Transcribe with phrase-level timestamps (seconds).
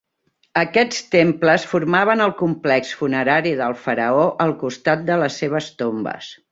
[0.61, 6.39] Aquests temples formaven el complex funerari del faraó al costat de les seves tombes.